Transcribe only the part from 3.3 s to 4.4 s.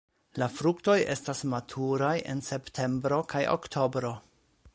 kaj oktobro.